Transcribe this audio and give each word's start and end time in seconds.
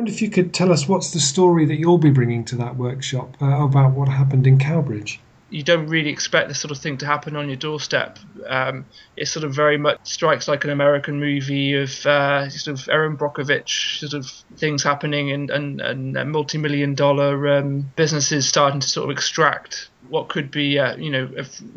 wonder 0.00 0.10
if 0.10 0.22
you 0.22 0.30
could 0.30 0.54
tell 0.54 0.72
us 0.72 0.88
what's 0.88 1.10
the 1.10 1.20
story 1.20 1.66
that 1.66 1.76
you'll 1.78 1.98
be 1.98 2.08
bringing 2.08 2.42
to 2.42 2.56
that 2.56 2.74
workshop 2.76 3.36
uh, 3.42 3.64
about 3.64 3.92
what 3.92 4.08
happened 4.08 4.46
in 4.46 4.58
Cowbridge 4.58 5.20
you 5.50 5.64
don't 5.64 5.88
really 5.88 6.10
expect 6.10 6.46
this 6.46 6.60
sort 6.60 6.70
of 6.70 6.78
thing 6.78 6.96
to 6.96 7.04
happen 7.04 7.34
on 7.34 7.48
your 7.48 7.56
doorstep. 7.56 8.20
Um, 8.46 8.86
it 9.16 9.26
sort 9.26 9.44
of 9.44 9.52
very 9.52 9.78
much 9.78 9.98
strikes 10.04 10.46
like 10.46 10.62
an 10.62 10.70
American 10.70 11.18
movie 11.18 11.74
of 11.74 12.06
uh, 12.06 12.48
sort 12.50 12.78
of 12.78 12.88
Erin 12.88 13.16
Brockovich 13.16 13.98
sort 13.98 14.14
of 14.14 14.30
things 14.56 14.84
happening 14.84 15.32
and, 15.32 15.50
and, 15.50 15.80
and 15.80 16.30
multi-million 16.30 16.94
dollar 16.94 17.48
um, 17.58 17.90
businesses 17.96 18.48
starting 18.48 18.78
to 18.78 18.88
sort 18.88 19.10
of 19.10 19.10
extract 19.10 19.90
what 20.08 20.28
could 20.28 20.52
be, 20.52 20.78
uh, 20.78 20.96
you 20.96 21.10
know, 21.10 21.28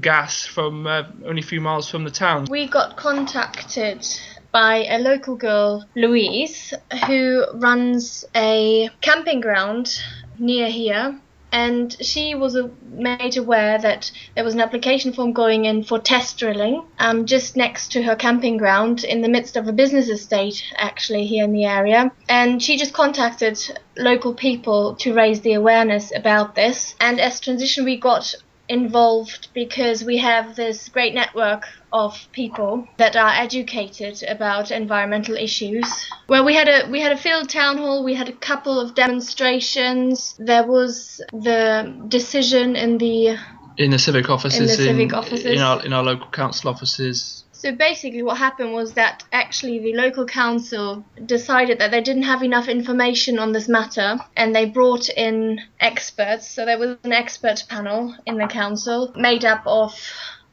gas 0.00 0.44
from 0.44 0.88
uh, 0.88 1.04
only 1.24 1.40
a 1.40 1.46
few 1.46 1.60
miles 1.60 1.88
from 1.88 2.02
the 2.02 2.10
town. 2.10 2.46
We 2.50 2.66
got 2.66 2.96
contacted 2.96 4.04
by 4.52 4.84
a 4.84 4.98
local 4.98 5.36
girl, 5.36 5.84
Louise, 5.94 6.74
who 7.06 7.44
runs 7.54 8.24
a 8.34 8.90
camping 9.00 9.40
ground 9.40 10.00
near 10.38 10.68
here. 10.68 11.20
And 11.52 11.96
she 12.00 12.36
was 12.36 12.56
made 12.92 13.36
aware 13.36 13.76
that 13.78 14.12
there 14.36 14.44
was 14.44 14.54
an 14.54 14.60
application 14.60 15.12
form 15.12 15.32
going 15.32 15.64
in 15.64 15.82
for 15.82 15.98
test 15.98 16.38
drilling 16.38 16.84
um, 17.00 17.26
just 17.26 17.56
next 17.56 17.90
to 17.92 18.02
her 18.04 18.14
camping 18.14 18.56
ground 18.56 19.02
in 19.02 19.20
the 19.20 19.28
midst 19.28 19.56
of 19.56 19.66
a 19.66 19.72
business 19.72 20.08
estate 20.08 20.62
actually 20.76 21.26
here 21.26 21.42
in 21.42 21.52
the 21.52 21.64
area. 21.64 22.12
And 22.28 22.62
she 22.62 22.76
just 22.76 22.92
contacted 22.92 23.58
local 23.96 24.32
people 24.32 24.94
to 25.00 25.12
raise 25.12 25.40
the 25.40 25.54
awareness 25.54 26.12
about 26.14 26.54
this. 26.54 26.94
And 27.00 27.20
as 27.20 27.40
transition 27.40 27.84
we 27.84 27.98
got 27.98 28.32
involved 28.70 29.48
because 29.52 30.04
we 30.04 30.16
have 30.18 30.54
this 30.54 30.88
great 30.88 31.12
network 31.12 31.64
of 31.92 32.14
people 32.32 32.86
that 32.98 33.16
are 33.16 33.30
educated 33.30 34.22
about 34.28 34.70
environmental 34.70 35.36
issues. 35.36 35.84
Well, 36.28 36.44
we 36.44 36.54
had 36.54 36.68
a 36.68 36.88
we 36.88 37.00
had 37.00 37.12
a 37.12 37.16
field 37.16 37.48
town 37.48 37.78
hall. 37.78 38.04
We 38.04 38.14
had 38.14 38.28
a 38.28 38.32
couple 38.32 38.80
of 38.80 38.94
demonstrations. 38.94 40.36
There 40.38 40.66
was 40.66 41.20
the 41.32 41.92
decision 42.08 42.76
in 42.76 42.98
the 42.98 43.36
in 43.76 43.90
the 43.90 43.98
civic 43.98 44.30
offices 44.30 44.60
in, 44.60 44.66
the 44.66 44.72
civic 44.72 45.12
offices. 45.12 45.46
in 45.46 45.58
our 45.58 45.84
in 45.84 45.92
our 45.92 46.04
local 46.04 46.28
council 46.28 46.70
offices 46.70 47.44
so 47.60 47.72
basically, 47.72 48.22
what 48.22 48.38
happened 48.38 48.72
was 48.72 48.94
that 48.94 49.22
actually 49.32 49.80
the 49.80 49.92
local 49.92 50.24
council 50.24 51.04
decided 51.26 51.78
that 51.78 51.90
they 51.90 52.00
didn't 52.00 52.22
have 52.22 52.42
enough 52.42 52.68
information 52.68 53.38
on 53.38 53.52
this 53.52 53.68
matter 53.68 54.18
and 54.34 54.56
they 54.56 54.64
brought 54.64 55.10
in 55.10 55.60
experts. 55.78 56.48
So 56.48 56.64
there 56.64 56.78
was 56.78 56.96
an 57.04 57.12
expert 57.12 57.64
panel 57.68 58.16
in 58.24 58.38
the 58.38 58.46
council 58.46 59.12
made 59.14 59.44
up 59.44 59.62
of 59.66 59.94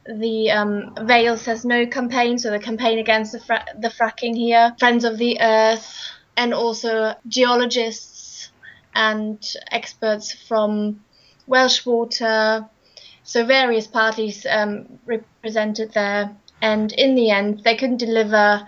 the 0.04 0.50
um, 0.50 0.94
Vale 1.00 1.38
Says 1.38 1.64
No 1.64 1.86
campaign, 1.86 2.38
so 2.38 2.50
the 2.50 2.58
campaign 2.58 2.98
against 2.98 3.32
the, 3.32 3.40
fra- 3.40 3.64
the 3.78 3.88
fracking 3.88 4.36
here, 4.36 4.76
Friends 4.78 5.04
of 5.06 5.16
the 5.16 5.40
Earth, 5.40 5.90
and 6.36 6.52
also 6.52 7.14
geologists 7.26 8.50
and 8.94 9.42
experts 9.72 10.30
from 10.30 11.02
Welsh 11.46 11.86
Water. 11.86 12.68
So 13.22 13.46
various 13.46 13.86
parties 13.86 14.44
um, 14.44 14.98
represented 15.06 15.92
there 15.94 16.36
and 16.60 16.92
in 16.92 17.14
the 17.14 17.30
end 17.30 17.62
they 17.64 17.76
couldn't 17.76 17.98
deliver 17.98 18.66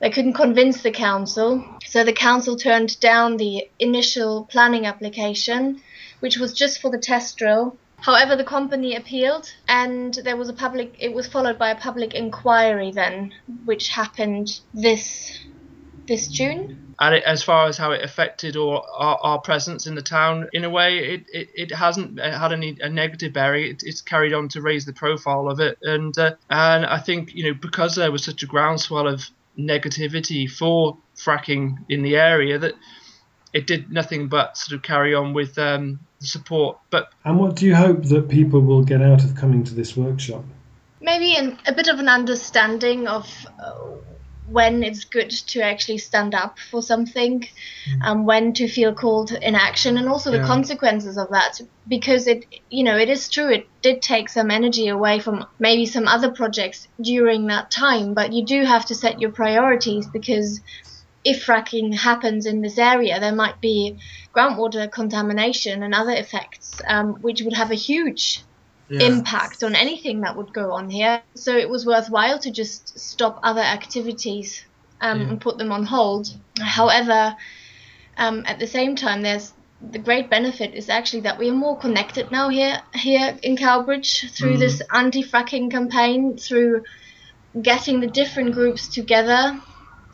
they 0.00 0.10
couldn't 0.10 0.34
convince 0.34 0.82
the 0.82 0.90
council. 0.90 1.64
So 1.86 2.04
the 2.04 2.12
council 2.12 2.56
turned 2.56 3.00
down 3.00 3.36
the 3.36 3.68
initial 3.78 4.44
planning 4.50 4.86
application 4.86 5.80
which 6.20 6.36
was 6.36 6.52
just 6.52 6.80
for 6.80 6.90
the 6.90 6.98
test 6.98 7.36
drill. 7.36 7.76
However 7.98 8.36
the 8.36 8.44
company 8.44 8.96
appealed 8.96 9.50
and 9.68 10.12
there 10.24 10.36
was 10.36 10.48
a 10.48 10.52
public 10.52 10.94
it 10.98 11.14
was 11.14 11.26
followed 11.26 11.58
by 11.58 11.70
a 11.70 11.76
public 11.76 12.12
inquiry 12.14 12.90
then 12.92 13.32
which 13.64 13.88
happened 13.88 14.60
this 14.74 15.38
this 16.06 16.28
June 16.28 16.83
and 17.00 17.14
it, 17.16 17.24
as 17.24 17.42
far 17.42 17.66
as 17.66 17.76
how 17.76 17.92
it 17.92 18.02
affected 18.02 18.56
or 18.56 18.84
our, 18.92 19.18
our, 19.22 19.40
presence 19.40 19.86
in 19.86 19.94
the 19.94 20.02
town, 20.02 20.48
in 20.52 20.64
a 20.64 20.70
way, 20.70 20.98
it, 20.98 21.24
it, 21.32 21.48
it 21.54 21.72
hasn't 21.72 22.20
had 22.20 22.52
any 22.52 22.76
a 22.80 22.88
negative 22.88 23.32
bearing. 23.32 23.70
It, 23.70 23.82
it's 23.84 24.00
carried 24.00 24.32
on 24.32 24.48
to 24.50 24.62
raise 24.62 24.84
the 24.84 24.92
profile 24.92 25.48
of 25.48 25.60
it, 25.60 25.78
and 25.82 26.16
uh, 26.18 26.34
and 26.50 26.86
I 26.86 26.98
think 26.98 27.34
you 27.34 27.44
know 27.44 27.58
because 27.60 27.96
there 27.96 28.12
was 28.12 28.24
such 28.24 28.42
a 28.42 28.46
groundswell 28.46 29.08
of 29.08 29.28
negativity 29.58 30.50
for 30.50 30.98
fracking 31.16 31.76
in 31.88 32.02
the 32.02 32.16
area 32.16 32.58
that 32.58 32.74
it 33.52 33.66
did 33.66 33.90
nothing 33.90 34.28
but 34.28 34.56
sort 34.56 34.76
of 34.76 34.82
carry 34.82 35.14
on 35.14 35.32
with 35.32 35.56
um, 35.58 36.00
the 36.20 36.26
support. 36.26 36.78
But 36.90 37.12
and 37.24 37.38
what 37.38 37.56
do 37.56 37.66
you 37.66 37.74
hope 37.74 38.04
that 38.04 38.28
people 38.28 38.60
will 38.60 38.82
get 38.82 39.00
out 39.00 39.24
of 39.24 39.34
coming 39.34 39.64
to 39.64 39.74
this 39.74 39.96
workshop? 39.96 40.44
Maybe 41.00 41.36
an, 41.36 41.58
a 41.66 41.72
bit 41.72 41.88
of 41.88 41.98
an 41.98 42.08
understanding 42.08 43.06
of. 43.06 43.28
Uh, 43.62 43.82
when 44.48 44.82
it's 44.82 45.04
good 45.04 45.30
to 45.30 45.60
actually 45.60 45.98
stand 45.98 46.34
up 46.34 46.58
for 46.58 46.82
something 46.82 47.40
mm. 47.40 48.00
and 48.02 48.26
when 48.26 48.52
to 48.52 48.68
feel 48.68 48.94
called 48.94 49.32
in 49.32 49.54
action 49.54 49.96
and 49.96 50.08
also 50.08 50.30
yeah. 50.30 50.38
the 50.38 50.46
consequences 50.46 51.16
of 51.16 51.30
that 51.30 51.60
because 51.88 52.26
it 52.26 52.44
you 52.68 52.84
know 52.84 52.96
it 52.96 53.08
is 53.08 53.28
true 53.30 53.48
it 53.48 53.66
did 53.80 54.02
take 54.02 54.28
some 54.28 54.50
energy 54.50 54.88
away 54.88 55.18
from 55.18 55.46
maybe 55.58 55.86
some 55.86 56.06
other 56.06 56.30
projects 56.30 56.88
during 57.00 57.46
that 57.46 57.70
time 57.70 58.12
but 58.12 58.32
you 58.32 58.44
do 58.44 58.64
have 58.64 58.84
to 58.84 58.94
set 58.94 59.20
your 59.20 59.32
priorities 59.32 60.06
because 60.08 60.60
if 61.24 61.46
fracking 61.46 61.94
happens 61.94 62.44
in 62.44 62.60
this 62.60 62.76
area 62.76 63.18
there 63.18 63.34
might 63.34 63.60
be 63.62 63.96
groundwater 64.34 64.90
contamination 64.90 65.82
and 65.82 65.94
other 65.94 66.12
effects 66.12 66.82
um, 66.86 67.14
which 67.22 67.40
would 67.40 67.54
have 67.54 67.70
a 67.70 67.76
huge 67.76 68.42
yeah. 68.88 69.06
impact 69.06 69.62
on 69.62 69.74
anything 69.74 70.20
that 70.20 70.36
would 70.36 70.52
go 70.52 70.72
on 70.72 70.90
here. 70.90 71.22
So 71.34 71.56
it 71.56 71.68
was 71.68 71.86
worthwhile 71.86 72.38
to 72.40 72.50
just 72.50 72.98
stop 72.98 73.40
other 73.42 73.60
activities 73.60 74.64
um, 75.00 75.20
yeah. 75.20 75.28
and 75.28 75.40
put 75.40 75.58
them 75.58 75.72
on 75.72 75.84
hold. 75.84 76.28
However, 76.60 77.36
um, 78.16 78.44
at 78.46 78.58
the 78.58 78.66
same 78.66 78.96
time, 78.96 79.22
there's 79.22 79.52
the 79.90 79.98
great 79.98 80.30
benefit 80.30 80.74
is 80.74 80.88
actually 80.88 81.20
that 81.20 81.38
we 81.38 81.50
are 81.50 81.54
more 81.54 81.76
connected 81.76 82.30
now 82.30 82.48
here 82.48 82.80
here 82.94 83.36
in 83.42 83.56
Cowbridge 83.56 84.32
through 84.32 84.54
mm. 84.54 84.58
this 84.58 84.80
anti-fracking 84.92 85.70
campaign, 85.70 86.38
through 86.38 86.84
getting 87.60 88.00
the 88.00 88.06
different 88.06 88.52
groups 88.52 88.88
together 88.88 89.60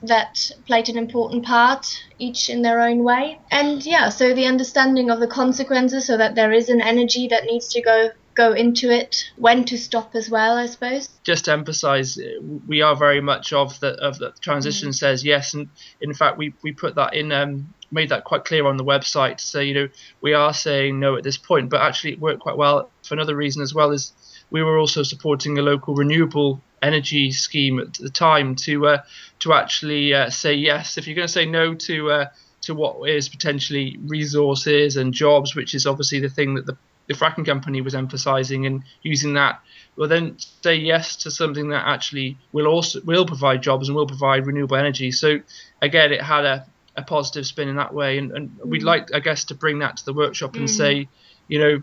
that 0.03 0.51
played 0.67 0.89
an 0.89 0.97
important 0.97 1.45
part, 1.45 2.05
each 2.19 2.49
in 2.49 2.63
their 2.63 2.81
own 2.81 3.05
way. 3.05 3.39
And 3.51 3.85
yeah, 3.85 4.09
so 4.09 4.35
the 4.35 4.47
understanding 4.47 5.11
of 5.11 5.21
the 5.21 5.27
consequences, 5.27 6.07
so 6.07 6.17
that 6.17 6.35
there 6.35 6.53
is 6.53 6.69
an 6.69 6.81
energy 6.81 7.29
that 7.29 7.45
needs 7.45 7.69
to 7.69 7.83
go 7.83 8.11
go 8.41 8.53
into 8.53 8.91
it, 8.91 9.31
when 9.37 9.65
to 9.65 9.77
stop 9.77 10.15
as 10.15 10.31
well, 10.31 10.57
I 10.57 10.67
suppose. 10.67 11.09
Just 11.25 11.45
to 11.45 11.53
emphasise, 11.53 12.19
we 12.67 12.81
are 12.81 12.97
very 12.97 13.21
much 13.21 13.53
of 13.53 13.79
the 13.81 13.93
of 14.09 14.19
the 14.19 14.33
transition 14.41 14.91
mm. 14.91 14.95
says 14.95 15.25
yes, 15.25 15.55
and 15.55 15.69
in 16.01 16.15
fact 16.15 16.39
we 16.39 16.55
we 16.63 16.73
put 16.73 16.95
that 16.95 17.15
in. 17.15 17.33
Um, 17.33 17.75
made 17.93 18.11
that 18.11 18.23
quite 18.23 18.45
clear 18.45 18.69
on 18.69 18.77
the 18.77 18.85
website 18.85 19.41
so 19.41 19.59
you 19.59 19.75
know 19.75 19.89
we 20.21 20.33
are 20.33 20.55
saying 20.55 21.01
no 21.01 21.17
at 21.17 21.25
this 21.25 21.37
point 21.37 21.69
but 21.69 21.81
actually 21.81 22.13
it 22.13 22.21
worked 22.21 22.39
quite 22.39 22.57
well 22.57 22.89
for 23.03 23.15
another 23.15 23.35
reason 23.35 23.63
as 23.63 23.75
well 23.75 23.91
is 23.91 24.13
we 24.49 24.63
were 24.63 24.79
also 24.79 25.03
supporting 25.03 25.59
a 25.59 25.63
local 25.63 25.97
renewable 25.97 26.61
energy 26.83 27.33
scheme 27.33 27.81
at 27.81 27.93
the 27.95 28.09
time 28.09 28.55
to 28.55 28.87
uh, 28.87 28.99
to 29.41 29.53
actually 29.53 30.15
uh, 30.15 30.31
say 30.31 30.55
yes 30.55 30.99
if 30.99 31.09
you're 31.09 31.17
going 31.17 31.27
to 31.27 31.33
say 31.33 31.47
no 31.47 31.75
to 31.75 32.13
uh, 32.13 32.27
to 32.63 32.75
what 32.75 33.09
is 33.09 33.29
potentially 33.29 33.99
resources 34.05 34.97
and 34.97 35.15
jobs, 35.15 35.55
which 35.55 35.75
is 35.75 35.87
obviously 35.87 36.21
the 36.21 36.29
thing 36.29 36.55
that 36.55 36.67
the 36.67 36.77
the 37.11 37.17
fracking 37.17 37.45
company 37.45 37.81
was 37.81 37.97
emphasizing 37.97 38.67
and 38.67 38.85
using 39.03 39.35
that 39.35 39.61
will 39.97 40.07
then 40.07 40.37
say 40.63 40.77
yes 40.77 41.17
to 41.17 41.29
something 41.29 41.71
that 41.71 41.85
actually 41.85 42.39
will 42.53 42.69
also 42.69 43.01
will 43.03 43.27
provide 43.27 43.61
jobs 43.61 43.89
and 43.89 43.97
will 43.97 44.07
provide 44.07 44.47
renewable 44.47 44.77
energy. 44.77 45.11
So 45.11 45.41
again, 45.83 46.13
it 46.13 46.23
had 46.23 46.45
a, 46.45 46.67
a 46.95 47.03
positive 47.03 47.47
spin 47.47 47.69
in 47.69 47.75
that 47.77 47.93
way, 47.93 48.17
and, 48.17 48.31
and 48.31 48.51
mm. 48.51 48.65
we'd 48.65 48.85
like, 48.85 49.13
I 49.13 49.19
guess, 49.19 49.43
to 49.47 49.57
bring 49.57 49.81
that 49.81 49.97
to 49.97 50.05
the 50.05 50.13
workshop 50.13 50.55
and 50.55 50.69
mm. 50.69 50.71
say, 50.71 51.09
you 51.49 51.59
know, 51.59 51.83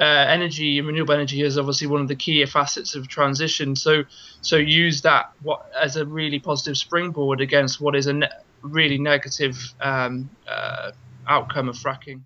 uh, 0.00 0.04
energy 0.04 0.78
and 0.78 0.86
renewable 0.86 1.12
energy 1.12 1.42
is 1.42 1.58
obviously 1.58 1.86
one 1.86 2.00
of 2.00 2.08
the 2.08 2.16
key 2.16 2.44
facets 2.46 2.94
of 2.94 3.06
transition. 3.06 3.76
So 3.76 4.04
so 4.40 4.56
use 4.56 5.02
that 5.02 5.30
what 5.42 5.70
as 5.78 5.96
a 5.96 6.06
really 6.06 6.40
positive 6.40 6.78
springboard 6.78 7.42
against 7.42 7.82
what 7.82 7.94
is 7.94 8.06
a 8.06 8.14
ne- 8.14 8.28
really 8.62 8.96
negative 8.96 9.56
um, 9.82 10.30
uh, 10.48 10.92
outcome 11.28 11.68
of 11.68 11.76
fracking. 11.76 12.22